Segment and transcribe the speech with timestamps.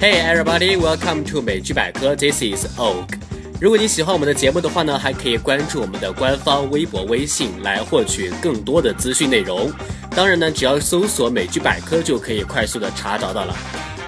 [0.00, 2.14] Hey everybody, welcome to 美剧百科。
[2.14, 3.18] This is Oak。
[3.60, 9.72] 如果你喜欢我们的节目的话呢，还可以关注我们的官方微博、微信来获取更多的资讯内容。
[10.14, 13.56] 当然呢，只要搜索“美剧百科”就可以快速的查找到了。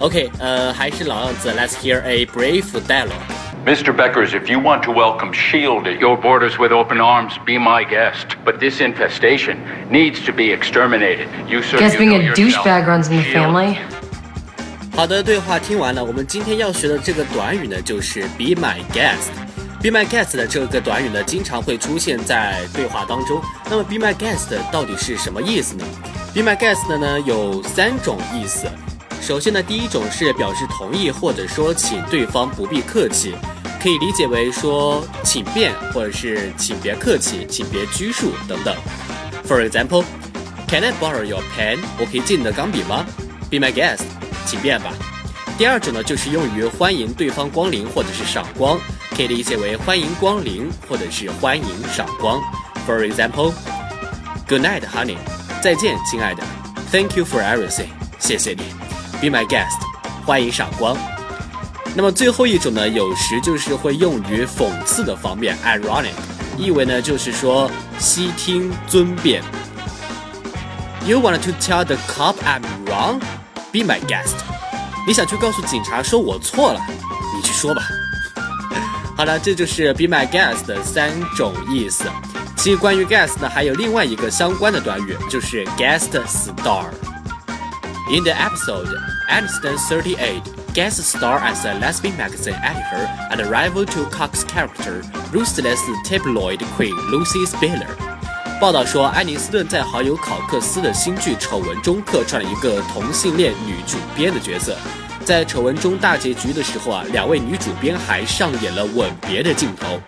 [0.01, 3.13] OK，呃，还是老样子，Let's hear a brief dialogue.
[3.65, 3.93] Mr.
[3.93, 5.91] Beckers, if you want to welcome S.H.I.E.L.D.
[5.91, 8.37] at your borders with open arms, be my guest.
[8.45, 9.57] But this infestation
[9.91, 11.27] needs to be exterminated.
[11.49, 12.65] You, sir, Guess you being know a yourself.
[12.65, 13.75] douchebag runs in the S.H.I.E.L.D.
[13.75, 14.00] family.
[15.02, 19.32] 好的，对话听完了，我们今天要学的这个短语呢，就是 be my guest。
[19.82, 23.42] be my guest 的这个短语呢，经常会出现在对话当中。
[23.68, 25.84] 那么 be my guest 到底是什么意思呢
[26.36, 28.68] ？be my guest 呢有三种意思。
[29.20, 33.34] 首先呢，第一种是表示同意或者说请对方不必客气，
[33.82, 38.76] 可以理解为说请便或者是请别客气，请别拘束等等。
[39.48, 40.04] For example,
[40.68, 41.80] Can I borrow your pen？
[41.98, 43.04] 我可以借你的钢笔吗
[43.50, 44.04] ？Be my guest，
[44.52, 44.92] 请便吧。
[45.58, 48.78] 第二种呢，就是用于欢迎对方光临或者是赏光，
[49.16, 52.42] 可以理解为欢迎光临或者是欢迎赏光。
[52.86, 53.54] For example,
[54.50, 55.16] Good night, honey，
[55.64, 56.44] 再见，亲爱的。
[56.92, 57.88] Thank you for everything，
[58.20, 58.64] 谢谢你。
[59.22, 59.80] Be my guest，
[60.26, 60.98] 欢迎赏光。
[61.96, 66.12] 那么最后一种呢，有时就是会用于讽刺的方面，ironic，
[66.58, 69.42] 意味呢就是说悉听尊便。
[71.06, 73.22] You want to tell the cop I'm wrong?
[73.73, 74.35] Be my guest.
[75.07, 76.81] 你想去告诉警察说我错了，
[77.37, 77.83] 你去说吧。
[79.17, 82.05] 好了，这就是 be my guest 的三种意思。
[82.57, 88.89] 其实关于 guest 呢，还有另外一个相关的短语，就是 guest star。In the episode,
[89.31, 90.43] Aniston 38
[90.75, 96.61] guest star as a lesbian magazine editor and a rival to Cox's character, ruthless tabloid
[96.77, 98.10] queen Lucy Spiller.
[98.62, 104.78] 报道说，安妮斯顿在好友考克斯的新剧《丑闻》中客串了一个同性恋女主编的角色。
[105.26, 110.00] 在丑闻中大结局的时候啊，两位女主编还上演了吻别的镜头。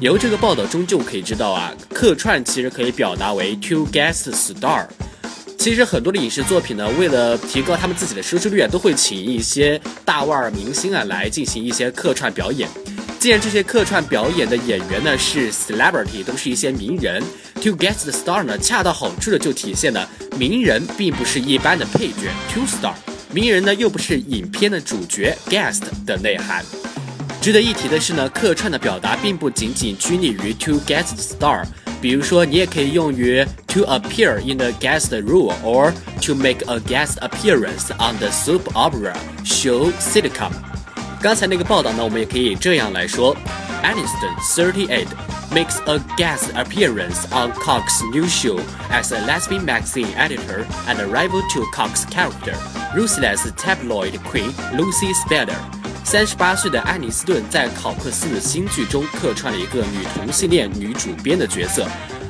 [0.00, 4.86] 由这个报道中就可以知道啊，客串其实可以表达为 two guest star。
[5.58, 12.66] 其实很多的影视作品呢，为了提高他们自己的收视率啊，都会请一些大腕儿明星啊来进行一些客串表演。
[13.18, 17.22] 既然这些客串表演的演员呢是 celebrity，都是一些名人
[17.62, 22.94] ，to guest the star 呢，恰到好处的就体现了名人并不是一般的配角 to star，
[23.32, 26.64] 名人呢又不是影片的主角 guest 的内涵。
[27.40, 31.64] 值得一提的是呢，客串的表达并不仅仅拘泥于 to guest the star，
[32.00, 38.62] 比如说你也可以用于 to appear in the guest role or to make a guest appearance on the soap
[38.74, 40.50] opera show sitcom。
[41.20, 43.36] 刚才那个报道呢，我们也可以这样来说
[43.83, 45.07] ：Aniston, 38,
[45.51, 48.59] makes a guest appearance on Cox's new show
[48.89, 52.55] as a lesbian magazine editor and a rival to Cox's character,
[52.95, 55.57] ruthless tabloid queen Lucy Spiller.
[56.03, 61.85] 三十八岁的安妮斯顿在考克斯的新剧中客串了一个女同性恋女主编的角色，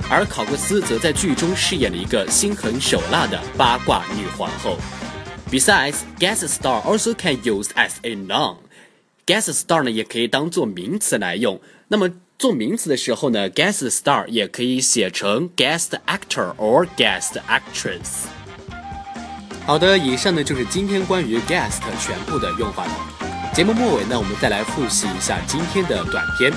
[0.09, 4.77] 而考克斯则在剧中饰演了一个心狠手辣的八卦女皇后。
[5.51, 8.57] Besides, guest star also can use as a noun.
[9.26, 11.60] Guest star 呢也可以当做名词来用。
[11.88, 18.26] 那么做名词的时候呢，guest star 也可以写成 guest actor or guest actress。
[19.64, 22.92] 好的，以上呢就是今天关于 guest 全部的用法了。
[23.54, 26.50] 节目末尾呢，我们再来复习一下今天的短片。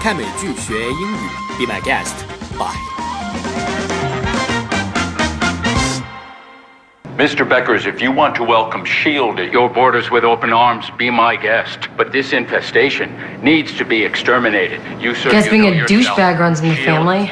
[0.00, 2.89] 看美剧学英语，Be my guest，bye。
[7.20, 7.46] Mr.
[7.46, 9.42] Beckers, if you want to welcome S.H.I.E.L.D.
[9.42, 11.88] at your borders with open arms, be my guest.
[11.94, 13.14] But this infestation
[13.44, 14.80] needs to be exterminated.
[15.02, 17.26] You, sir, Guess you being a douchebag runs in the family.